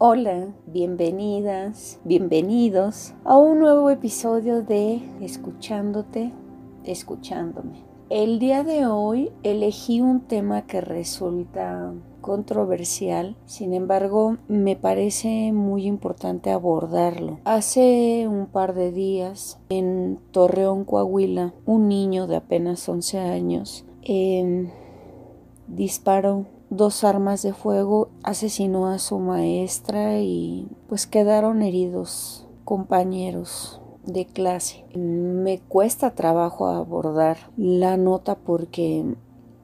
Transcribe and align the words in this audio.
Hola, 0.00 0.54
bienvenidas, 0.68 1.98
bienvenidos 2.04 3.14
a 3.24 3.36
un 3.36 3.58
nuevo 3.58 3.90
episodio 3.90 4.62
de 4.62 5.02
Escuchándote, 5.20 6.32
escuchándome. 6.84 7.82
El 8.08 8.38
día 8.38 8.62
de 8.62 8.86
hoy 8.86 9.32
elegí 9.42 10.00
un 10.00 10.20
tema 10.20 10.66
que 10.68 10.80
resulta 10.80 11.92
controversial, 12.20 13.36
sin 13.44 13.74
embargo 13.74 14.36
me 14.46 14.76
parece 14.76 15.50
muy 15.52 15.86
importante 15.86 16.52
abordarlo. 16.52 17.40
Hace 17.44 18.28
un 18.28 18.46
par 18.46 18.76
de 18.76 18.92
días 18.92 19.58
en 19.68 20.20
Torreón, 20.30 20.84
Coahuila, 20.84 21.54
un 21.66 21.88
niño 21.88 22.28
de 22.28 22.36
apenas 22.36 22.88
11 22.88 23.18
años 23.18 23.84
eh, 24.02 24.70
disparó 25.66 26.46
dos 26.70 27.04
armas 27.04 27.42
de 27.42 27.52
fuego, 27.52 28.10
asesinó 28.22 28.88
a 28.88 28.98
su 28.98 29.18
maestra 29.18 30.20
y 30.20 30.68
pues 30.88 31.06
quedaron 31.06 31.62
heridos 31.62 32.46
compañeros 32.64 33.80
de 34.04 34.26
clase. 34.26 34.84
Me 34.94 35.60
cuesta 35.60 36.14
trabajo 36.14 36.68
abordar 36.68 37.38
la 37.56 37.96
nota 37.96 38.36
porque 38.36 39.04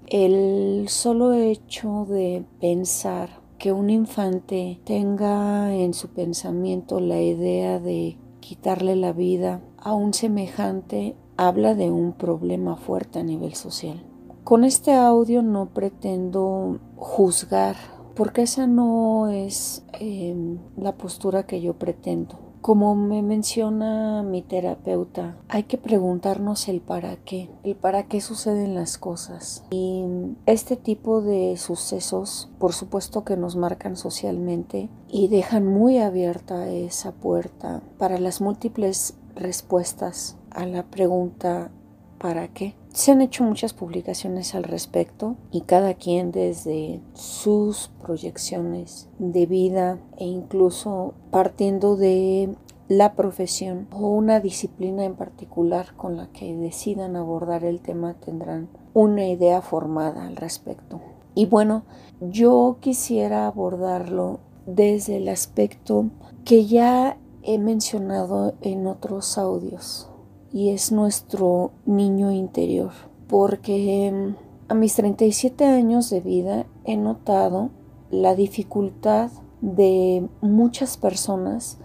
el 0.06 0.86
solo 0.88 1.32
hecho 1.32 2.06
de 2.08 2.44
pensar 2.60 3.42
que 3.58 3.72
un 3.72 3.88
infante 3.88 4.80
tenga 4.84 5.74
en 5.74 5.94
su 5.94 6.08
pensamiento 6.08 7.00
la 7.00 7.20
idea 7.20 7.80
de 7.80 8.18
quitarle 8.40 8.96
la 8.96 9.12
vida 9.12 9.62
a 9.78 9.94
un 9.94 10.12
semejante 10.12 11.16
habla 11.36 11.74
de 11.74 11.90
un 11.90 12.12
problema 12.12 12.76
fuerte 12.76 13.20
a 13.20 13.22
nivel 13.22 13.54
social. 13.54 14.04
Con 14.44 14.64
este 14.64 14.92
audio 14.92 15.40
no 15.40 15.70
pretendo 15.70 16.78
juzgar, 16.96 17.76
porque 18.14 18.42
esa 18.42 18.66
no 18.66 19.30
es 19.30 19.86
eh, 19.98 20.58
la 20.76 20.98
postura 20.98 21.46
que 21.46 21.62
yo 21.62 21.78
pretendo. 21.78 22.38
Como 22.60 22.94
me 22.94 23.22
menciona 23.22 24.22
mi 24.22 24.42
terapeuta, 24.42 25.38
hay 25.48 25.62
que 25.62 25.78
preguntarnos 25.78 26.68
el 26.68 26.82
para 26.82 27.16
qué, 27.16 27.48
el 27.62 27.74
para 27.74 28.02
qué 28.02 28.20
suceden 28.20 28.74
las 28.74 28.98
cosas. 28.98 29.64
Y 29.70 30.04
este 30.44 30.76
tipo 30.76 31.22
de 31.22 31.56
sucesos, 31.56 32.50
por 32.58 32.74
supuesto 32.74 33.24
que 33.24 33.38
nos 33.38 33.56
marcan 33.56 33.96
socialmente 33.96 34.90
y 35.08 35.28
dejan 35.28 35.66
muy 35.66 35.96
abierta 35.96 36.68
esa 36.68 37.12
puerta 37.12 37.82
para 37.96 38.18
las 38.18 38.42
múltiples 38.42 39.16
respuestas 39.34 40.36
a 40.50 40.66
la 40.66 40.82
pregunta 40.82 41.70
¿para 42.18 42.48
qué? 42.48 42.74
Se 42.94 43.10
han 43.10 43.22
hecho 43.22 43.42
muchas 43.42 43.72
publicaciones 43.72 44.54
al 44.54 44.62
respecto 44.62 45.34
y 45.50 45.62
cada 45.62 45.94
quien 45.94 46.30
desde 46.30 47.00
sus 47.14 47.90
proyecciones 48.00 49.08
de 49.18 49.46
vida 49.46 49.98
e 50.16 50.26
incluso 50.26 51.14
partiendo 51.32 51.96
de 51.96 52.54
la 52.86 53.14
profesión 53.14 53.88
o 53.90 54.10
una 54.10 54.38
disciplina 54.38 55.04
en 55.04 55.16
particular 55.16 55.96
con 55.96 56.16
la 56.16 56.28
que 56.28 56.54
decidan 56.54 57.16
abordar 57.16 57.64
el 57.64 57.80
tema 57.80 58.14
tendrán 58.14 58.68
una 58.92 59.26
idea 59.26 59.60
formada 59.60 60.28
al 60.28 60.36
respecto. 60.36 61.00
Y 61.34 61.46
bueno, 61.46 61.82
yo 62.20 62.76
quisiera 62.78 63.48
abordarlo 63.48 64.38
desde 64.66 65.16
el 65.16 65.28
aspecto 65.30 66.10
que 66.44 66.66
ya 66.66 67.18
he 67.42 67.58
mencionado 67.58 68.54
en 68.62 68.86
otros 68.86 69.36
audios 69.36 70.13
y 70.54 70.70
es 70.70 70.92
nuestro 70.92 71.72
niño 71.84 72.30
interior. 72.30 72.92
Porque 73.26 74.06
em, 74.06 74.36
a 74.68 74.74
mis 74.74 74.94
37 74.94 75.64
años 75.64 76.10
de 76.10 76.20
vida 76.20 76.66
he 76.84 76.96
notado 76.96 77.70
la 78.08 78.36
dificultad 78.36 79.32
de 79.60 80.28
muchas 80.40 80.96
personas 80.96 81.78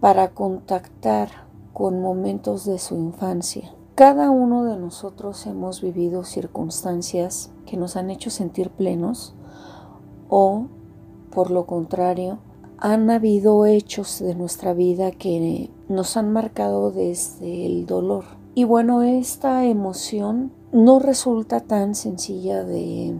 para 0.00 0.30
contactar 0.30 1.28
con 1.74 2.00
momentos 2.00 2.64
de 2.64 2.78
su 2.78 2.96
infancia. 2.96 3.74
Cada 3.94 4.30
uno 4.30 4.64
de 4.64 4.78
nosotros 4.78 5.46
hemos 5.46 5.82
vivido 5.82 6.24
circunstancias 6.24 7.52
que 7.66 7.76
nos 7.76 7.96
han 7.96 8.10
hecho 8.10 8.30
sentir 8.30 8.70
plenos 8.70 9.34
o, 10.30 10.68
por 11.30 11.50
lo 11.50 11.66
contrario, 11.66 12.38
han 12.78 13.10
habido 13.10 13.66
hechos 13.66 14.20
de 14.20 14.34
nuestra 14.34 14.72
vida 14.74 15.10
que 15.10 15.70
nos 15.88 16.16
han 16.16 16.32
marcado 16.32 16.90
desde 16.90 17.66
el 17.66 17.86
dolor. 17.86 18.24
Y 18.54 18.64
bueno, 18.64 19.02
esta 19.02 19.64
emoción 19.64 20.52
no 20.72 20.98
resulta 20.98 21.60
tan 21.60 21.94
sencilla 21.94 22.64
de 22.64 23.14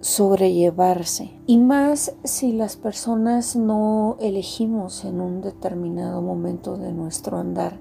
sobrellevarse. 0.00 1.30
Y 1.46 1.58
más 1.58 2.14
si 2.24 2.52
las 2.52 2.76
personas 2.76 3.56
no 3.56 4.16
elegimos 4.20 5.04
en 5.04 5.20
un 5.20 5.40
determinado 5.40 6.22
momento 6.22 6.76
de 6.76 6.92
nuestro 6.92 7.38
andar 7.38 7.78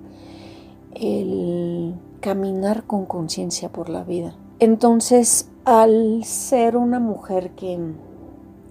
el 0.93 1.95
caminar 2.21 2.85
con 2.85 3.05
conciencia 3.05 3.69
por 3.69 3.89
la 3.89 4.03
vida. 4.03 4.35
Entonces, 4.59 5.49
al 5.65 6.23
ser 6.23 6.75
una 6.75 6.99
mujer 6.99 7.51
que 7.51 7.77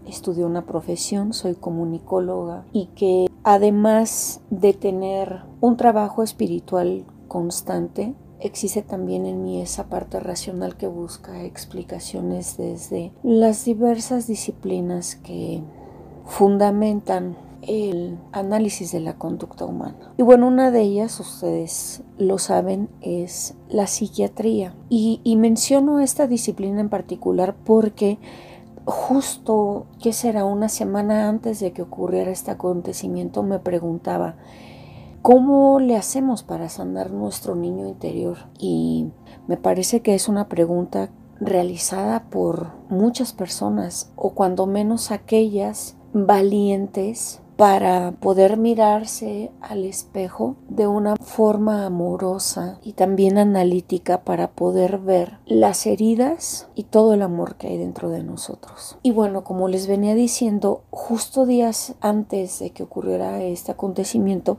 estudió 0.08 0.46
una 0.46 0.66
profesión, 0.66 1.32
soy 1.32 1.54
comunicóloga 1.54 2.64
y 2.72 2.86
que 2.96 3.26
además 3.42 4.40
de 4.50 4.72
tener 4.72 5.42
un 5.60 5.76
trabajo 5.76 6.22
espiritual 6.22 7.04
constante, 7.28 8.14
existe 8.40 8.82
también 8.82 9.26
en 9.26 9.42
mí 9.42 9.60
esa 9.60 9.84
parte 9.84 10.20
racional 10.20 10.76
que 10.76 10.86
busca 10.86 11.44
explicaciones 11.44 12.56
desde 12.56 13.12
las 13.22 13.64
diversas 13.64 14.26
disciplinas 14.26 15.16
que 15.16 15.62
fundamentan 16.26 17.36
el 17.62 18.18
análisis 18.32 18.92
de 18.92 19.00
la 19.00 19.16
conducta 19.16 19.64
humana. 19.64 20.12
Y 20.16 20.22
bueno, 20.22 20.46
una 20.46 20.70
de 20.70 20.82
ellas, 20.82 21.18
ustedes 21.18 22.02
lo 22.18 22.38
saben, 22.38 22.88
es 23.00 23.54
la 23.68 23.86
psiquiatría. 23.86 24.74
Y, 24.88 25.20
y 25.24 25.36
menciono 25.36 26.00
esta 26.00 26.26
disciplina 26.26 26.80
en 26.80 26.88
particular 26.88 27.56
porque 27.64 28.18
justo, 28.86 29.86
¿qué 30.00 30.12
será? 30.12 30.44
Una 30.44 30.68
semana 30.68 31.28
antes 31.28 31.60
de 31.60 31.72
que 31.72 31.82
ocurriera 31.82 32.30
este 32.30 32.52
acontecimiento 32.52 33.42
me 33.42 33.58
preguntaba, 33.58 34.36
¿cómo 35.22 35.80
le 35.80 35.96
hacemos 35.96 36.44
para 36.44 36.68
sanar 36.68 37.10
nuestro 37.10 37.56
niño 37.56 37.86
interior? 37.86 38.38
Y 38.58 39.10
me 39.48 39.56
parece 39.56 40.00
que 40.00 40.14
es 40.14 40.28
una 40.28 40.48
pregunta 40.48 41.10
realizada 41.40 42.30
por 42.30 42.68
muchas 42.88 43.32
personas 43.32 44.12
o 44.16 44.30
cuando 44.30 44.66
menos 44.66 45.10
aquellas 45.10 45.96
valientes 46.12 47.42
para 47.56 48.12
poder 48.12 48.58
mirarse 48.58 49.50
al 49.60 49.84
espejo 49.84 50.56
de 50.68 50.86
una 50.86 51.16
forma 51.16 51.86
amorosa 51.86 52.78
y 52.82 52.92
también 52.92 53.38
analítica 53.38 54.22
para 54.22 54.50
poder 54.50 54.98
ver 54.98 55.38
las 55.46 55.86
heridas 55.86 56.68
y 56.74 56.84
todo 56.84 57.14
el 57.14 57.22
amor 57.22 57.56
que 57.56 57.68
hay 57.68 57.78
dentro 57.78 58.10
de 58.10 58.22
nosotros. 58.22 58.98
Y 59.02 59.10
bueno, 59.10 59.42
como 59.42 59.68
les 59.68 59.86
venía 59.86 60.14
diciendo, 60.14 60.82
justo 60.90 61.46
días 61.46 61.94
antes 62.00 62.58
de 62.58 62.70
que 62.70 62.82
ocurriera 62.82 63.42
este 63.42 63.72
acontecimiento, 63.72 64.58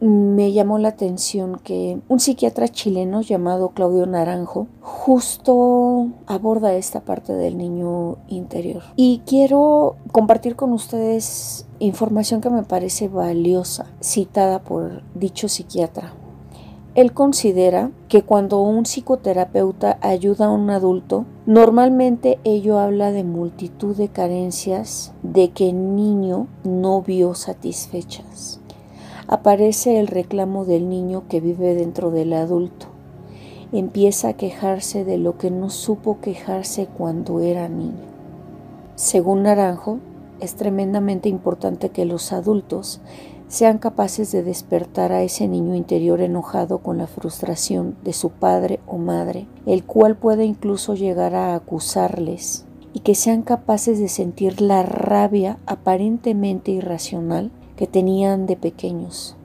me 0.00 0.52
llamó 0.52 0.78
la 0.78 0.88
atención 0.88 1.58
que 1.62 1.98
un 2.08 2.20
psiquiatra 2.20 2.68
chileno 2.68 3.22
llamado 3.22 3.70
Claudio 3.70 4.06
Naranjo 4.06 4.66
justo 4.80 6.08
aborda 6.26 6.74
esta 6.74 7.00
parte 7.00 7.32
del 7.32 7.56
niño 7.56 8.16
interior. 8.28 8.82
Y 8.96 9.22
quiero 9.26 9.96
compartir 10.12 10.54
con 10.54 10.72
ustedes 10.72 11.66
información 11.78 12.40
que 12.40 12.50
me 12.50 12.62
parece 12.62 13.08
valiosa, 13.08 13.86
citada 14.02 14.60
por 14.60 15.02
dicho 15.14 15.48
psiquiatra. 15.48 16.12
Él 16.94 17.12
considera 17.12 17.90
que 18.08 18.22
cuando 18.22 18.60
un 18.60 18.84
psicoterapeuta 18.84 19.98
ayuda 20.00 20.46
a 20.46 20.50
un 20.50 20.70
adulto, 20.70 21.26
normalmente 21.44 22.38
ello 22.44 22.78
habla 22.78 23.12
de 23.12 23.22
multitud 23.22 23.94
de 23.94 24.08
carencias 24.08 25.12
de 25.22 25.50
que 25.50 25.68
el 25.68 25.94
niño 25.94 26.46
no 26.64 27.02
vio 27.02 27.34
satisfechas 27.34 28.60
aparece 29.28 29.98
el 29.98 30.06
reclamo 30.06 30.64
del 30.64 30.88
niño 30.88 31.24
que 31.28 31.40
vive 31.40 31.74
dentro 31.74 32.10
del 32.10 32.32
adulto. 32.32 32.86
Empieza 33.72 34.28
a 34.28 34.32
quejarse 34.34 35.04
de 35.04 35.18
lo 35.18 35.36
que 35.38 35.50
no 35.50 35.70
supo 35.70 36.20
quejarse 36.20 36.86
cuando 36.86 37.40
era 37.40 37.68
niño. 37.68 38.06
Según 38.94 39.42
Naranjo, 39.42 39.98
es 40.40 40.54
tremendamente 40.54 41.28
importante 41.28 41.88
que 41.88 42.04
los 42.04 42.32
adultos 42.32 43.00
sean 43.48 43.78
capaces 43.78 44.32
de 44.32 44.42
despertar 44.42 45.12
a 45.12 45.22
ese 45.22 45.48
niño 45.48 45.74
interior 45.74 46.20
enojado 46.20 46.78
con 46.78 46.98
la 46.98 47.06
frustración 47.06 47.96
de 48.04 48.12
su 48.12 48.30
padre 48.30 48.80
o 48.86 48.98
madre, 48.98 49.46
el 49.66 49.84
cual 49.84 50.16
puede 50.16 50.44
incluso 50.44 50.94
llegar 50.94 51.34
a 51.34 51.54
acusarles, 51.54 52.64
y 52.92 53.00
que 53.00 53.14
sean 53.14 53.42
capaces 53.42 53.98
de 53.98 54.08
sentir 54.08 54.60
la 54.60 54.82
rabia 54.82 55.58
aparentemente 55.66 56.72
irracional 56.72 57.50
que 57.76 57.86
tenían 57.86 58.46
de 58.46 58.56
pequeños, 58.56 59.36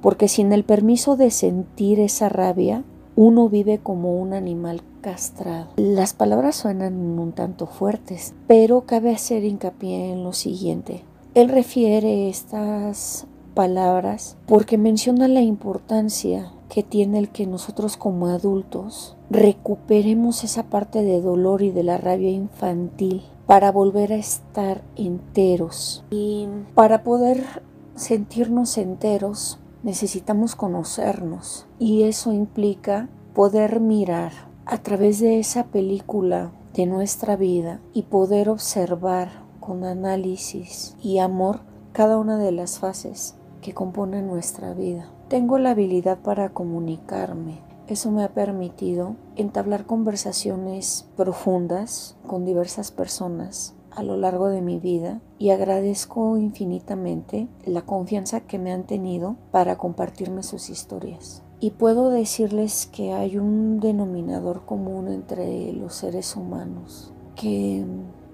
porque 0.00 0.28
sin 0.28 0.52
el 0.52 0.64
permiso 0.64 1.16
de 1.16 1.30
sentir 1.30 2.00
esa 2.00 2.28
rabia, 2.28 2.84
uno 3.16 3.48
vive 3.48 3.78
como 3.78 4.16
un 4.16 4.32
animal 4.32 4.82
castrado. 5.00 5.68
Las 5.76 6.12
palabras 6.12 6.56
suenan 6.56 7.18
un 7.18 7.32
tanto 7.32 7.66
fuertes, 7.66 8.34
pero 8.46 8.82
cabe 8.82 9.10
hacer 9.10 9.44
hincapié 9.44 10.12
en 10.12 10.22
lo 10.22 10.32
siguiente. 10.32 11.02
Él 11.34 11.48
refiere 11.48 12.28
estas 12.28 13.26
palabras 13.54 14.36
porque 14.46 14.78
menciona 14.78 15.26
la 15.26 15.40
importancia 15.40 16.52
que 16.68 16.82
tiene 16.82 17.18
el 17.18 17.28
que 17.30 17.46
nosotros 17.46 17.96
como 17.96 18.28
adultos 18.28 19.16
recuperemos 19.30 20.44
esa 20.44 20.64
parte 20.64 21.02
de 21.02 21.20
dolor 21.20 21.62
y 21.62 21.70
de 21.70 21.82
la 21.82 21.98
rabia 21.98 22.30
infantil 22.30 23.22
para 23.46 23.72
volver 23.72 24.12
a 24.12 24.16
estar 24.16 24.82
enteros. 24.94 26.04
Y 26.10 26.46
para 26.74 27.02
poder 27.02 27.62
sentirnos 27.98 28.78
enteros 28.78 29.58
necesitamos 29.82 30.54
conocernos 30.54 31.66
y 31.78 32.04
eso 32.04 32.32
implica 32.32 33.08
poder 33.34 33.80
mirar 33.80 34.32
a 34.66 34.78
través 34.78 35.20
de 35.20 35.38
esa 35.38 35.66
película 35.66 36.52
de 36.74 36.86
nuestra 36.86 37.36
vida 37.36 37.80
y 37.92 38.02
poder 38.02 38.48
observar 38.48 39.28
con 39.60 39.84
análisis 39.84 40.96
y 41.02 41.18
amor 41.18 41.60
cada 41.92 42.18
una 42.18 42.38
de 42.38 42.52
las 42.52 42.78
fases 42.78 43.34
que 43.60 43.74
componen 43.74 44.26
nuestra 44.26 44.74
vida. 44.74 45.10
Tengo 45.28 45.58
la 45.58 45.70
habilidad 45.70 46.18
para 46.18 46.50
comunicarme. 46.50 47.60
Eso 47.88 48.10
me 48.10 48.22
ha 48.22 48.28
permitido 48.28 49.16
entablar 49.36 49.86
conversaciones 49.86 51.08
profundas 51.16 52.16
con 52.26 52.44
diversas 52.44 52.90
personas 52.90 53.74
a 53.98 54.04
lo 54.04 54.16
largo 54.16 54.48
de 54.48 54.62
mi 54.62 54.78
vida 54.78 55.20
y 55.40 55.50
agradezco 55.50 56.38
infinitamente 56.38 57.48
la 57.66 57.82
confianza 57.82 58.40
que 58.42 58.56
me 58.56 58.70
han 58.70 58.84
tenido 58.84 59.34
para 59.50 59.76
compartirme 59.76 60.44
sus 60.44 60.70
historias. 60.70 61.42
Y 61.58 61.70
puedo 61.70 62.08
decirles 62.08 62.88
que 62.92 63.12
hay 63.12 63.38
un 63.38 63.80
denominador 63.80 64.64
común 64.64 65.08
entre 65.08 65.72
los 65.72 65.94
seres 65.96 66.36
humanos, 66.36 67.12
que 67.34 67.84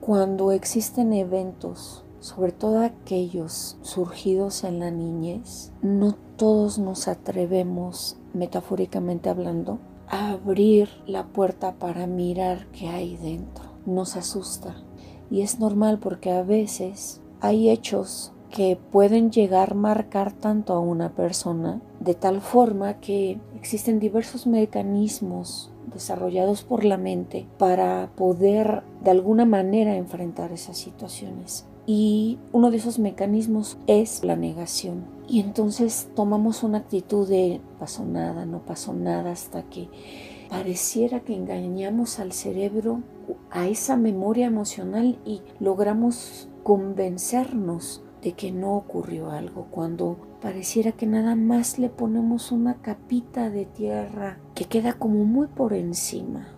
cuando 0.03 0.53
existen 0.53 1.15
eventos, 1.15 2.05
sobre 2.21 2.53
todo 2.53 2.81
aquellos 2.81 3.79
surgidos 3.81 4.65
en 4.65 4.81
la 4.81 4.91
niñez, 4.91 5.73
no 5.81 6.15
todos 6.37 6.79
nos 6.79 7.09
atrevemos, 7.09 8.19
metafóricamente 8.35 9.31
hablando, 9.31 9.79
a 10.09 10.33
abrir 10.33 10.91
la 11.07 11.29
puerta 11.29 11.77
para 11.79 12.07
mirar 12.07 12.67
qué 12.73 12.89
hay 12.89 13.17
dentro. 13.17 13.65
Nos 13.87 14.17
asusta. 14.17 14.75
Y 15.35 15.43
es 15.43 15.59
normal 15.59 15.99
porque 15.99 16.31
a 16.31 16.45
veces 16.45 17.21
hay 17.41 17.69
hechos 17.69 18.31
que 18.51 18.79
pueden 18.93 19.33
llegar 19.33 19.73
a 19.73 19.75
marcar 19.75 20.33
tanto 20.33 20.75
a 20.75 20.79
una 20.79 21.13
persona 21.17 21.83
de 21.99 22.15
tal 22.15 22.41
forma 22.41 23.01
que 23.01 23.41
existen 23.57 23.99
diversos 23.99 24.47
mecanismos 24.47 25.73
desarrollados 25.93 26.63
por 26.63 26.85
la 26.85 26.99
mente 26.99 27.49
para 27.59 28.13
poder 28.15 28.85
de 29.03 29.11
alguna 29.11 29.45
manera 29.45 29.97
enfrentar 29.97 30.53
esas 30.53 30.79
situaciones. 30.79 31.67
Y 31.85 32.39
uno 32.53 32.71
de 32.71 32.77
esos 32.77 33.01
mecanismos 33.01 33.77
es 33.89 34.23
la 34.23 34.37
negación. 34.37 35.05
Y 35.27 35.41
entonces 35.41 36.11
tomamos 36.15 36.63
una 36.63 36.79
actitud 36.79 37.29
de 37.29 37.61
pasó 37.81 38.05
nada, 38.05 38.47
no 38.47 38.61
pasó 38.61 38.93
nada 38.93 39.33
hasta 39.33 39.65
que 39.65 39.89
pareciera 40.49 41.19
que 41.19 41.35
engañamos 41.35 42.21
al 42.21 42.31
cerebro, 42.31 43.01
a 43.51 43.67
esa 43.67 43.97
memoria 43.97 44.47
emocional 44.47 45.19
y 45.25 45.43
logramos 45.61 46.49
convencernos 46.63 48.03
de 48.23 48.33
que 48.33 48.53
no 48.53 48.75
ocurrió 48.75 49.31
algo, 49.31 49.69
cuando 49.71 50.17
pareciera 50.41 50.93
que 50.93 51.07
nada 51.07 51.37
más 51.37 51.79
le 51.79 51.91
ponemos 51.91 52.53
una 52.53 52.81
capita 52.81 53.51
de 53.51 53.67
tierra 53.67 54.39
que 54.55 54.65
queda 54.65 54.95
como 54.95 55.25
muy 55.25 55.47
por 55.47 55.75
encima. 55.75 56.49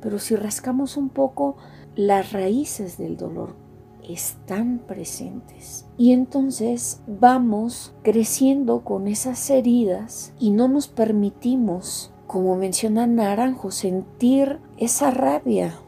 Pero 0.00 0.18
si 0.18 0.34
rascamos 0.36 0.96
un 0.96 1.08
poco, 1.08 1.56
las 1.94 2.32
raíces 2.32 2.98
del 2.98 3.16
dolor 3.16 3.54
están 4.08 4.80
presentes. 4.86 5.86
Y 5.96 6.12
entonces 6.12 7.00
vamos 7.06 7.94
creciendo 8.02 8.80
con 8.80 9.08
esas 9.08 9.48
heridas 9.50 10.32
y 10.38 10.50
no 10.50 10.68
nos 10.68 10.88
permitimos, 10.88 12.12
como 12.26 12.56
menciona 12.56 13.06
Naranjo, 13.06 13.70
sentir 13.70 14.60
esa 14.78 15.10
rabia, 15.10 15.78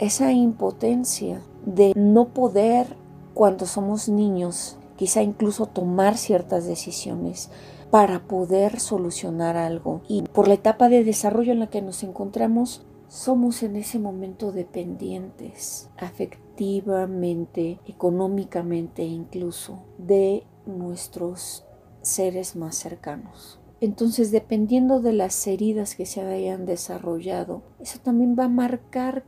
esa 0.00 0.32
impotencia 0.32 1.42
de 1.66 1.92
no 1.94 2.28
poder 2.28 2.96
cuando 3.34 3.66
somos 3.66 4.08
niños, 4.08 4.78
quizá 4.96 5.22
incluso 5.22 5.66
tomar 5.66 6.16
ciertas 6.16 6.66
decisiones 6.66 7.50
para 7.90 8.20
poder 8.26 8.80
solucionar 8.80 9.58
algo. 9.58 10.00
Y 10.08 10.22
por 10.22 10.48
la 10.48 10.54
etapa 10.54 10.88
de 10.88 11.04
desarrollo 11.04 11.52
en 11.52 11.60
la 11.60 11.68
que 11.68 11.82
nos 11.82 12.02
encontramos, 12.02 12.82
somos 13.08 13.62
en 13.62 13.76
ese 13.76 13.98
momento 13.98 14.52
dependientes 14.52 15.90
afectivamente, 15.98 17.78
económicamente 17.86 19.04
incluso 19.04 19.80
de 19.98 20.44
nuestros 20.64 21.64
seres 22.00 22.56
más 22.56 22.74
cercanos. 22.76 23.58
Entonces, 23.82 24.30
dependiendo 24.30 25.00
de 25.00 25.12
las 25.12 25.46
heridas 25.46 25.94
que 25.94 26.06
se 26.06 26.20
hayan 26.22 26.66
desarrollado, 26.66 27.62
eso 27.80 27.98
también 27.98 28.36
va 28.38 28.44
a 28.44 28.48
marcar 28.48 29.24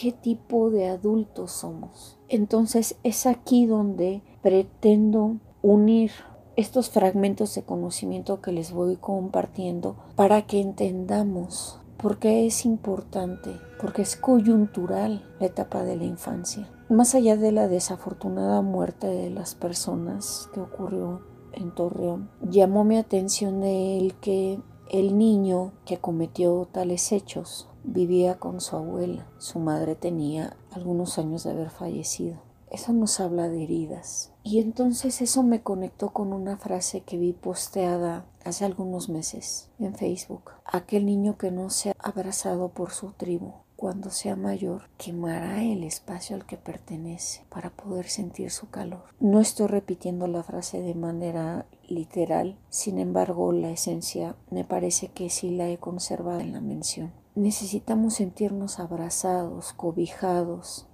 qué 0.00 0.12
tipo 0.12 0.70
de 0.70 0.86
adultos 0.86 1.50
somos. 1.50 2.18
Entonces 2.28 2.96
es 3.02 3.26
aquí 3.26 3.66
donde 3.66 4.22
pretendo 4.42 5.38
unir 5.62 6.12
estos 6.56 6.90
fragmentos 6.90 7.54
de 7.54 7.62
conocimiento 7.62 8.40
que 8.40 8.52
les 8.52 8.72
voy 8.72 8.96
compartiendo 8.96 9.96
para 10.14 10.42
que 10.42 10.60
entendamos 10.60 11.80
por 11.96 12.18
qué 12.18 12.46
es 12.46 12.64
importante, 12.64 13.50
porque 13.80 14.02
es 14.02 14.16
coyuntural 14.16 15.24
la 15.40 15.46
etapa 15.46 15.82
de 15.82 15.96
la 15.96 16.04
infancia. 16.04 16.68
Más 16.88 17.14
allá 17.14 17.36
de 17.36 17.50
la 17.50 17.66
desafortunada 17.66 18.62
muerte 18.62 19.08
de 19.08 19.30
las 19.30 19.56
personas 19.56 20.48
que 20.54 20.60
ocurrió 20.60 21.22
en 21.52 21.74
Torreón, 21.74 22.30
llamó 22.40 22.84
mi 22.84 22.96
atención 22.96 23.64
el 23.64 24.14
que 24.14 24.60
el 24.90 25.18
niño 25.18 25.72
que 25.84 25.98
cometió 25.98 26.68
tales 26.70 27.10
hechos 27.12 27.67
vivía 27.84 28.38
con 28.38 28.60
su 28.60 28.76
abuela. 28.76 29.26
Su 29.38 29.58
madre 29.58 29.94
tenía 29.94 30.56
algunos 30.72 31.18
años 31.18 31.44
de 31.44 31.50
haber 31.50 31.70
fallecido. 31.70 32.36
Eso 32.70 32.92
nos 32.92 33.18
habla 33.20 33.48
de 33.48 33.64
heridas. 33.64 34.32
Y 34.42 34.60
entonces 34.60 35.22
eso 35.22 35.42
me 35.42 35.62
conectó 35.62 36.10
con 36.10 36.32
una 36.32 36.58
frase 36.58 37.00
que 37.00 37.16
vi 37.16 37.32
posteada 37.32 38.26
hace 38.44 38.64
algunos 38.64 39.08
meses 39.08 39.70
en 39.78 39.94
Facebook. 39.94 40.50
Aquel 40.64 41.06
niño 41.06 41.38
que 41.38 41.50
no 41.50 41.70
se 41.70 41.90
ha 41.90 41.94
abrazado 41.98 42.68
por 42.68 42.90
su 42.90 43.12
tribu 43.12 43.52
cuando 43.78 44.10
sea 44.10 44.34
mayor, 44.34 44.90
quemará 44.98 45.62
el 45.62 45.84
espacio 45.84 46.34
al 46.34 46.44
que 46.44 46.56
pertenece 46.56 47.44
para 47.48 47.70
poder 47.70 48.08
sentir 48.08 48.50
su 48.50 48.68
calor. 48.70 49.04
No 49.20 49.38
estoy 49.38 49.68
repitiendo 49.68 50.26
la 50.26 50.42
frase 50.42 50.82
de 50.82 50.96
manera 50.96 51.64
literal, 51.86 52.58
sin 52.70 52.98
embargo 52.98 53.52
la 53.52 53.70
esencia 53.70 54.34
me 54.50 54.64
parece 54.64 55.12
que 55.12 55.30
sí 55.30 55.50
la 55.50 55.68
he 55.68 55.78
conservado 55.78 56.40
en 56.40 56.54
la 56.54 56.60
mención. 56.60 57.12
Necesitamos 57.34 58.14
sentirnos 58.14 58.80
abrazados, 58.80 59.72
cobijados, 59.72 60.86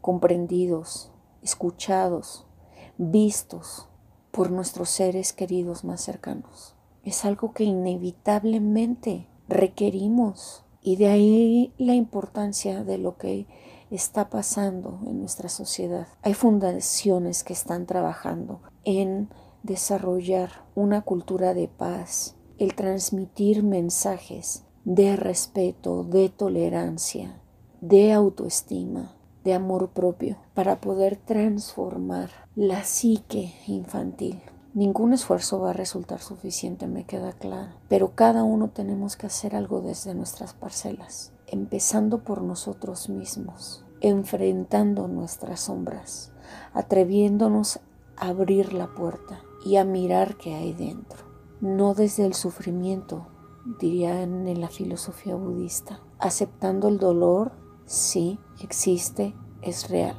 comprendidos, 0.00 1.10
escuchados, 1.42 2.46
vistos 2.98 3.88
por 4.30 4.50
nuestros 4.50 4.90
seres 4.90 5.32
queridos 5.32 5.84
más 5.84 6.00
cercanos. 6.02 6.74
Es 7.02 7.24
algo 7.24 7.52
que 7.52 7.64
inevitablemente 7.64 9.28
requerimos 9.48 10.64
y 10.82 10.96
de 10.96 11.08
ahí 11.08 11.74
la 11.78 11.94
importancia 11.94 12.84
de 12.84 12.98
lo 12.98 13.16
que 13.16 13.46
está 13.90 14.28
pasando 14.28 15.00
en 15.06 15.20
nuestra 15.20 15.48
sociedad. 15.48 16.08
Hay 16.22 16.34
fundaciones 16.34 17.44
que 17.44 17.52
están 17.52 17.86
trabajando 17.86 18.60
en 18.84 19.30
desarrollar 19.62 20.64
una 20.74 21.02
cultura 21.02 21.54
de 21.54 21.68
paz, 21.68 22.36
el 22.58 22.74
transmitir 22.74 23.62
mensajes 23.62 24.65
de 24.86 25.16
respeto, 25.16 26.04
de 26.04 26.28
tolerancia, 26.28 27.42
de 27.80 28.12
autoestima, 28.12 29.16
de 29.42 29.52
amor 29.52 29.88
propio, 29.88 30.36
para 30.54 30.80
poder 30.80 31.16
transformar 31.16 32.30
la 32.54 32.84
psique 32.84 33.52
infantil. 33.66 34.40
Ningún 34.74 35.12
esfuerzo 35.12 35.58
va 35.58 35.70
a 35.70 35.72
resultar 35.72 36.20
suficiente, 36.20 36.86
me 36.86 37.04
queda 37.04 37.32
claro, 37.32 37.72
pero 37.88 38.14
cada 38.14 38.44
uno 38.44 38.68
tenemos 38.68 39.16
que 39.16 39.26
hacer 39.26 39.56
algo 39.56 39.80
desde 39.80 40.14
nuestras 40.14 40.54
parcelas, 40.54 41.32
empezando 41.48 42.22
por 42.22 42.42
nosotros 42.42 43.08
mismos, 43.08 43.84
enfrentando 44.00 45.08
nuestras 45.08 45.62
sombras, 45.62 46.30
atreviéndonos 46.74 47.80
a 48.16 48.28
abrir 48.28 48.72
la 48.72 48.94
puerta 48.94 49.40
y 49.64 49.78
a 49.78 49.84
mirar 49.84 50.36
qué 50.36 50.54
hay 50.54 50.74
dentro, 50.74 51.24
no 51.60 51.94
desde 51.94 52.24
el 52.24 52.34
sufrimiento, 52.34 53.26
dirían 53.78 54.46
en 54.46 54.60
la 54.60 54.68
filosofía 54.68 55.34
budista. 55.34 56.00
Aceptando 56.18 56.88
el 56.88 56.98
dolor, 56.98 57.52
sí, 57.84 58.38
existe, 58.60 59.34
es 59.62 59.90
real. 59.90 60.16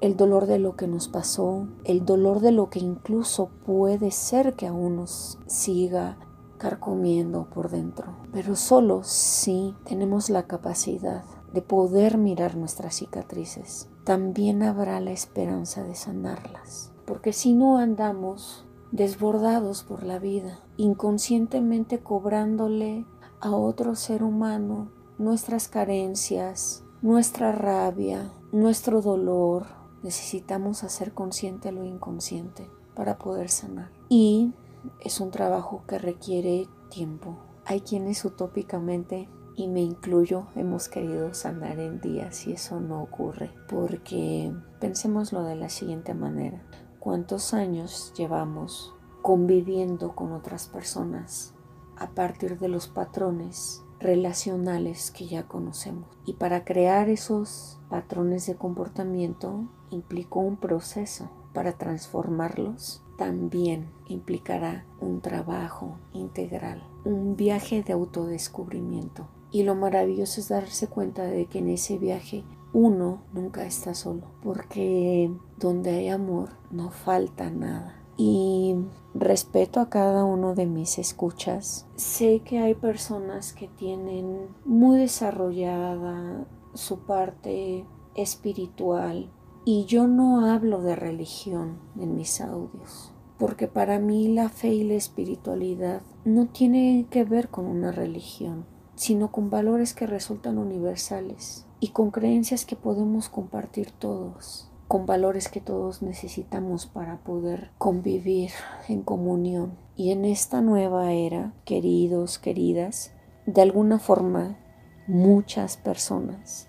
El 0.00 0.16
dolor 0.16 0.46
de 0.46 0.58
lo 0.58 0.76
que 0.76 0.88
nos 0.88 1.08
pasó, 1.08 1.68
el 1.84 2.04
dolor 2.04 2.40
de 2.40 2.52
lo 2.52 2.70
que 2.70 2.80
incluso 2.80 3.50
puede 3.64 4.10
ser 4.10 4.54
que 4.54 4.66
aún 4.66 4.96
nos 4.96 5.38
siga 5.46 6.18
carcomiendo 6.58 7.48
por 7.50 7.70
dentro. 7.70 8.16
Pero 8.32 8.56
solo 8.56 9.02
si 9.04 9.74
tenemos 9.84 10.30
la 10.30 10.46
capacidad 10.46 11.24
de 11.52 11.62
poder 11.62 12.18
mirar 12.18 12.56
nuestras 12.56 12.96
cicatrices, 12.96 13.88
también 14.04 14.62
habrá 14.62 15.00
la 15.00 15.12
esperanza 15.12 15.84
de 15.84 15.94
sanarlas. 15.94 16.92
porque 17.04 17.32
si 17.32 17.52
no 17.52 17.78
andamos 17.78 18.64
desbordados 18.92 19.82
por 19.82 20.02
la 20.04 20.18
vida, 20.18 20.60
inconscientemente 20.82 22.00
cobrándole 22.00 23.06
a 23.40 23.52
otro 23.52 23.94
ser 23.94 24.24
humano 24.24 24.90
nuestras 25.16 25.68
carencias, 25.68 26.82
nuestra 27.02 27.52
rabia, 27.52 28.32
nuestro 28.50 29.00
dolor. 29.00 29.66
Necesitamos 30.02 30.82
hacer 30.82 31.14
consciente 31.14 31.70
lo 31.70 31.84
inconsciente 31.84 32.68
para 32.96 33.16
poder 33.16 33.48
sanar. 33.48 33.92
Y 34.08 34.54
es 34.98 35.20
un 35.20 35.30
trabajo 35.30 35.84
que 35.86 35.98
requiere 35.98 36.68
tiempo. 36.90 37.38
Hay 37.64 37.82
quienes 37.82 38.24
utópicamente 38.24 39.28
y 39.54 39.68
me 39.68 39.82
incluyo, 39.82 40.48
hemos 40.56 40.88
querido 40.88 41.32
sanar 41.32 41.78
en 41.78 42.00
días 42.00 42.48
y 42.48 42.54
eso 42.54 42.80
no 42.80 43.02
ocurre, 43.02 43.54
porque 43.68 44.52
pensémoslo 44.80 45.44
de 45.44 45.54
la 45.54 45.68
siguiente 45.68 46.14
manera. 46.14 46.60
¿Cuántos 46.98 47.54
años 47.54 48.12
llevamos 48.16 48.94
conviviendo 49.22 50.14
con 50.14 50.32
otras 50.32 50.68
personas 50.68 51.54
a 51.96 52.10
partir 52.10 52.58
de 52.58 52.68
los 52.68 52.88
patrones 52.88 53.82
relacionales 54.00 55.10
que 55.10 55.26
ya 55.26 55.48
conocemos? 55.48 56.06
Y 56.26 56.34
para 56.34 56.64
crear 56.64 57.08
esos 57.08 57.80
patrones 57.88 58.46
de 58.46 58.56
comportamiento 58.56 59.64
implicó 59.90 60.40
un 60.40 60.56
proceso. 60.56 61.30
Para 61.54 61.72
transformarlos 61.72 63.02
también 63.16 63.90
implicará 64.06 64.86
un 65.00 65.20
trabajo 65.20 65.98
integral, 66.12 66.82
un 67.04 67.36
viaje 67.36 67.82
de 67.82 67.92
autodescubrimiento 67.92 69.28
y 69.52 69.64
lo 69.64 69.74
maravilloso 69.74 70.40
es 70.40 70.48
darse 70.48 70.88
cuenta 70.88 71.24
de 71.24 71.44
que 71.46 71.58
en 71.58 71.68
ese 71.68 71.98
viaje 71.98 72.42
uno 72.72 73.22
nunca 73.34 73.66
está 73.66 73.94
solo, 73.94 74.22
porque 74.42 75.30
donde 75.58 75.90
hay 75.90 76.08
amor 76.08 76.48
no 76.70 76.90
falta 76.90 77.50
nada. 77.50 78.01
Y 78.24 78.76
respeto 79.14 79.80
a 79.80 79.90
cada 79.90 80.24
uno 80.24 80.54
de 80.54 80.66
mis 80.66 80.98
escuchas. 80.98 81.86
Sé 81.96 82.40
que 82.44 82.60
hay 82.60 82.74
personas 82.74 83.52
que 83.52 83.66
tienen 83.66 84.46
muy 84.64 84.98
desarrollada 85.00 86.46
su 86.72 87.00
parte 87.00 87.84
espiritual 88.14 89.32
y 89.64 89.86
yo 89.86 90.06
no 90.06 90.46
hablo 90.46 90.82
de 90.82 90.94
religión 90.94 91.80
en 91.98 92.14
mis 92.14 92.40
audios, 92.40 93.12
porque 93.38 93.66
para 93.66 93.98
mí 93.98 94.28
la 94.28 94.48
fe 94.50 94.68
y 94.68 94.84
la 94.84 94.94
espiritualidad 94.94 96.02
no 96.24 96.46
tiene 96.46 97.06
que 97.10 97.24
ver 97.24 97.48
con 97.48 97.66
una 97.66 97.90
religión 97.90 98.66
sino 98.94 99.32
con 99.32 99.50
valores 99.50 99.94
que 99.94 100.06
resultan 100.06 100.58
universales 100.58 101.66
y 101.80 101.88
con 101.88 102.10
creencias 102.10 102.64
que 102.64 102.76
podemos 102.76 103.28
compartir 103.28 103.90
todos, 103.90 104.70
con 104.92 105.06
valores 105.06 105.48
que 105.48 105.62
todos 105.62 106.02
necesitamos 106.02 106.84
para 106.84 107.16
poder 107.16 107.70
convivir 107.78 108.50
en 108.90 109.00
comunión. 109.00 109.78
Y 109.96 110.10
en 110.10 110.26
esta 110.26 110.60
nueva 110.60 111.14
era, 111.14 111.54
queridos, 111.64 112.38
queridas, 112.38 113.10
de 113.46 113.62
alguna 113.62 113.98
forma 113.98 114.58
muchas 115.06 115.78
personas, 115.78 116.68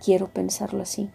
quiero 0.00 0.28
pensarlo 0.28 0.82
así, 0.82 1.10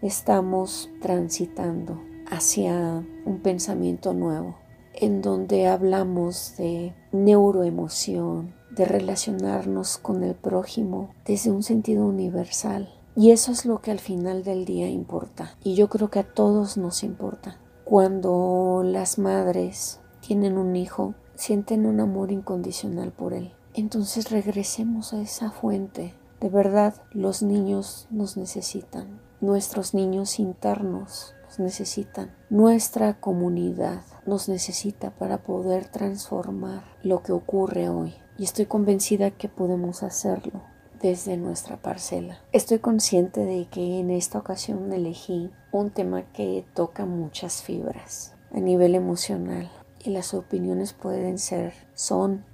estamos 0.00 0.88
transitando 1.02 2.00
hacia 2.30 3.04
un 3.24 3.40
pensamiento 3.42 4.14
nuevo, 4.14 4.58
en 4.94 5.22
donde 5.22 5.66
hablamos 5.66 6.54
de 6.56 6.94
neuroemoción, 7.10 8.54
de 8.70 8.84
relacionarnos 8.84 9.98
con 9.98 10.22
el 10.22 10.36
prójimo 10.36 11.10
desde 11.24 11.50
un 11.50 11.64
sentido 11.64 12.06
universal. 12.06 12.99
Y 13.16 13.32
eso 13.32 13.50
es 13.52 13.66
lo 13.66 13.80
que 13.80 13.90
al 13.90 13.98
final 13.98 14.44
del 14.44 14.64
día 14.64 14.88
importa. 14.88 15.56
Y 15.64 15.74
yo 15.74 15.88
creo 15.88 16.10
que 16.10 16.20
a 16.20 16.34
todos 16.34 16.76
nos 16.76 17.02
importa. 17.02 17.58
Cuando 17.84 18.82
las 18.84 19.18
madres 19.18 20.00
tienen 20.20 20.56
un 20.56 20.76
hijo, 20.76 21.14
sienten 21.34 21.86
un 21.86 22.00
amor 22.00 22.30
incondicional 22.30 23.10
por 23.12 23.32
él. 23.32 23.52
Entonces 23.74 24.30
regresemos 24.30 25.12
a 25.12 25.20
esa 25.20 25.50
fuente. 25.50 26.14
De 26.40 26.48
verdad, 26.48 26.94
los 27.12 27.42
niños 27.42 28.06
nos 28.10 28.36
necesitan. 28.36 29.20
Nuestros 29.40 29.92
niños 29.92 30.38
internos 30.38 31.34
nos 31.44 31.58
necesitan. 31.58 32.34
Nuestra 32.48 33.20
comunidad 33.20 34.02
nos 34.24 34.48
necesita 34.48 35.10
para 35.10 35.38
poder 35.42 35.88
transformar 35.88 36.84
lo 37.02 37.22
que 37.22 37.32
ocurre 37.32 37.88
hoy 37.88 38.14
y 38.38 38.44
estoy 38.44 38.66
convencida 38.66 39.30
que 39.30 39.48
podemos 39.48 40.02
hacerlo 40.02 40.62
desde 41.00 41.36
nuestra 41.36 41.76
parcela. 41.76 42.38
Estoy 42.52 42.78
consciente 42.78 43.40
de 43.40 43.66
que 43.66 44.00
en 44.00 44.10
esta 44.10 44.38
ocasión 44.38 44.92
elegí 44.92 45.50
un 45.72 45.90
tema 45.90 46.22
que 46.32 46.64
toca 46.74 47.06
muchas 47.06 47.62
fibras 47.62 48.34
a 48.52 48.60
nivel 48.60 48.94
emocional 48.94 49.70
y 50.04 50.10
las 50.10 50.34
opiniones 50.34 50.92
pueden 50.92 51.38
ser, 51.38 51.72
son 51.94 52.44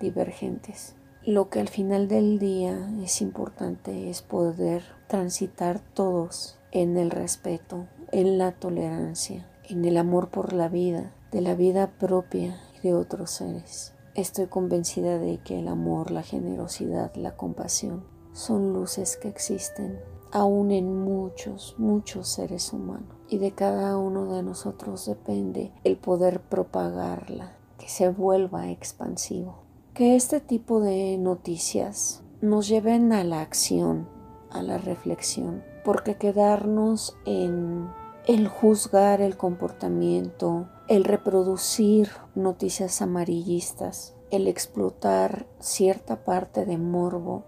divergentes. 0.00 0.94
Lo 1.24 1.48
que 1.50 1.60
al 1.60 1.68
final 1.68 2.06
del 2.08 2.38
día 2.38 2.88
es 3.02 3.20
importante 3.20 4.10
es 4.10 4.22
poder 4.22 4.82
transitar 5.08 5.80
todos 5.80 6.56
en 6.70 6.96
el 6.96 7.10
respeto, 7.10 7.86
en 8.12 8.38
la 8.38 8.52
tolerancia, 8.52 9.46
en 9.68 9.84
el 9.84 9.96
amor 9.96 10.28
por 10.28 10.52
la 10.52 10.68
vida, 10.68 11.12
de 11.32 11.40
la 11.40 11.54
vida 11.54 11.88
propia 11.98 12.60
y 12.76 12.88
de 12.88 12.94
otros 12.94 13.30
seres. 13.30 13.95
Estoy 14.16 14.46
convencida 14.46 15.18
de 15.18 15.36
que 15.42 15.58
el 15.58 15.68
amor, 15.68 16.10
la 16.10 16.22
generosidad, 16.22 17.14
la 17.16 17.36
compasión 17.36 18.02
son 18.32 18.72
luces 18.72 19.18
que 19.18 19.28
existen 19.28 20.00
aún 20.32 20.70
en 20.70 21.04
muchos, 21.04 21.74
muchos 21.76 22.26
seres 22.26 22.72
humanos. 22.72 23.14
Y 23.28 23.36
de 23.36 23.52
cada 23.52 23.98
uno 23.98 24.32
de 24.32 24.42
nosotros 24.42 25.04
depende 25.04 25.70
el 25.84 25.98
poder 25.98 26.40
propagarla, 26.40 27.58
que 27.76 27.90
se 27.90 28.08
vuelva 28.08 28.70
expansivo. 28.70 29.58
Que 29.92 30.16
este 30.16 30.40
tipo 30.40 30.80
de 30.80 31.18
noticias 31.18 32.22
nos 32.40 32.68
lleven 32.68 33.12
a 33.12 33.22
la 33.22 33.42
acción, 33.42 34.08
a 34.50 34.62
la 34.62 34.78
reflexión, 34.78 35.62
porque 35.84 36.14
quedarnos 36.16 37.18
en 37.26 37.90
el 38.26 38.48
juzgar 38.48 39.20
el 39.20 39.36
comportamiento, 39.36 40.68
el 40.88 41.02
reproducir 41.02 42.10
noticias 42.36 43.02
amarillistas, 43.02 44.14
el 44.30 44.46
explotar 44.46 45.46
cierta 45.58 46.24
parte 46.24 46.64
de 46.64 46.78
morbo, 46.78 47.42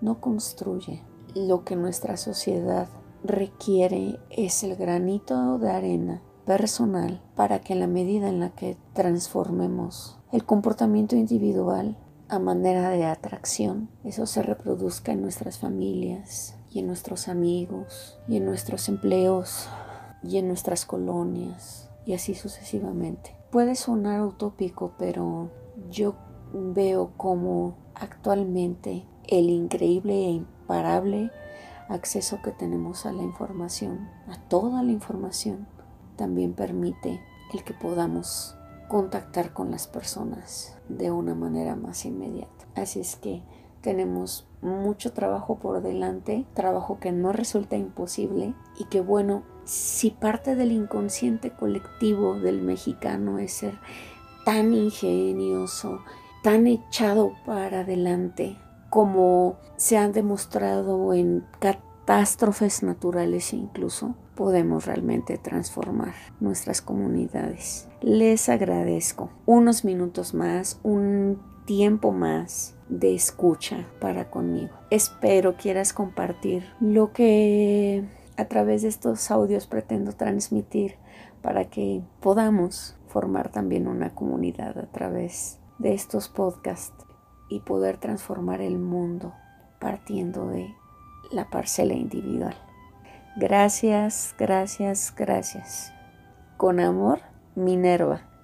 no 0.00 0.20
construye. 0.20 1.02
Lo 1.34 1.64
que 1.64 1.76
nuestra 1.76 2.16
sociedad 2.16 2.88
requiere 3.22 4.18
es 4.30 4.62
el 4.62 4.76
granito 4.76 5.58
de 5.58 5.70
arena 5.70 6.22
personal 6.46 7.22
para 7.36 7.60
que 7.60 7.74
en 7.74 7.80
la 7.80 7.86
medida 7.86 8.28
en 8.28 8.40
la 8.40 8.50
que 8.50 8.78
transformemos 8.94 10.18
el 10.32 10.44
comportamiento 10.44 11.14
individual 11.14 11.98
a 12.30 12.38
manera 12.38 12.88
de 12.88 13.04
atracción, 13.04 13.90
eso 14.02 14.24
se 14.24 14.42
reproduzca 14.42 15.12
en 15.12 15.20
nuestras 15.20 15.58
familias 15.58 16.56
y 16.70 16.78
en 16.78 16.86
nuestros 16.86 17.28
amigos 17.28 18.18
y 18.28 18.38
en 18.38 18.46
nuestros 18.46 18.88
empleos 18.88 19.68
y 20.22 20.38
en 20.38 20.48
nuestras 20.48 20.86
colonias 20.86 21.87
y 22.08 22.14
así 22.14 22.34
sucesivamente. 22.34 23.36
Puede 23.50 23.74
sonar 23.74 24.22
utópico, 24.22 24.94
pero 24.98 25.50
yo 25.90 26.14
veo 26.54 27.12
como 27.18 27.76
actualmente 27.94 29.04
el 29.26 29.50
increíble 29.50 30.14
e 30.14 30.30
imparable 30.30 31.30
acceso 31.90 32.40
que 32.42 32.50
tenemos 32.50 33.04
a 33.04 33.12
la 33.12 33.22
información, 33.22 34.08
a 34.26 34.40
toda 34.48 34.82
la 34.82 34.90
información, 34.90 35.66
también 36.16 36.54
permite 36.54 37.20
el 37.52 37.62
que 37.62 37.74
podamos 37.74 38.56
contactar 38.88 39.52
con 39.52 39.70
las 39.70 39.86
personas 39.86 40.78
de 40.88 41.10
una 41.10 41.34
manera 41.34 41.76
más 41.76 42.06
inmediata. 42.06 42.64
Así 42.74 43.00
es 43.00 43.16
que 43.16 43.42
tenemos 43.82 44.48
mucho 44.62 45.12
trabajo 45.12 45.58
por 45.58 45.82
delante, 45.82 46.46
trabajo 46.54 47.00
que 47.00 47.12
no 47.12 47.32
resulta 47.32 47.76
imposible 47.76 48.54
y 48.78 48.84
que 48.84 49.02
bueno, 49.02 49.42
si 49.68 50.10
parte 50.10 50.56
del 50.56 50.72
inconsciente 50.72 51.50
colectivo 51.50 52.40
del 52.40 52.62
mexicano 52.62 53.38
es 53.38 53.52
ser 53.52 53.78
tan 54.46 54.72
ingenioso, 54.72 56.00
tan 56.42 56.66
echado 56.66 57.34
para 57.44 57.80
adelante, 57.80 58.56
como 58.88 59.58
se 59.76 59.98
han 59.98 60.12
demostrado 60.12 61.12
en 61.12 61.44
catástrofes 61.58 62.82
naturales 62.82 63.52
incluso, 63.52 64.14
podemos 64.34 64.86
realmente 64.86 65.36
transformar 65.36 66.14
nuestras 66.40 66.80
comunidades. 66.80 67.88
Les 68.00 68.48
agradezco 68.48 69.28
unos 69.44 69.84
minutos 69.84 70.32
más, 70.32 70.80
un 70.82 71.42
tiempo 71.66 72.10
más 72.10 72.74
de 72.88 73.14
escucha 73.14 73.86
para 74.00 74.30
conmigo. 74.30 74.70
Espero 74.88 75.58
quieras 75.58 75.92
compartir 75.92 76.64
lo 76.80 77.12
que 77.12 78.08
a 78.38 78.44
través 78.46 78.82
de 78.82 78.88
estos 78.88 79.30
audios 79.32 79.66
pretendo 79.66 80.12
transmitir 80.12 80.94
para 81.42 81.64
que 81.64 82.02
podamos 82.20 82.96
formar 83.08 83.50
también 83.50 83.88
una 83.88 84.14
comunidad 84.14 84.78
a 84.78 84.86
través 84.86 85.58
de 85.78 85.92
estos 85.92 86.28
podcasts 86.28 87.04
y 87.48 87.60
poder 87.60 87.98
transformar 87.98 88.60
el 88.60 88.78
mundo 88.78 89.34
partiendo 89.80 90.46
de 90.46 90.72
la 91.32 91.50
parcela 91.50 91.94
individual. 91.94 92.54
Gracias, 93.36 94.34
gracias, 94.38 95.12
gracias. 95.16 95.92
Con 96.56 96.78
amor, 96.78 97.20
Minerva. 97.56 98.37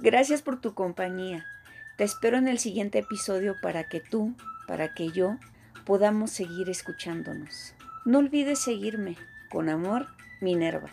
Gracias 0.00 0.42
por 0.42 0.60
tu 0.60 0.74
compañía. 0.74 1.44
Te 1.96 2.04
espero 2.04 2.38
en 2.38 2.46
el 2.46 2.60
siguiente 2.60 3.00
episodio 3.00 3.56
para 3.60 3.88
que 3.88 3.98
tú, 3.98 4.36
para 4.68 4.94
que 4.94 5.10
yo, 5.10 5.38
podamos 5.84 6.30
seguir 6.30 6.70
escuchándonos. 6.70 7.74
No 8.04 8.18
olvides 8.18 8.60
seguirme. 8.60 9.16
Con 9.50 9.68
amor, 9.68 10.06
Minerva. 10.40 10.90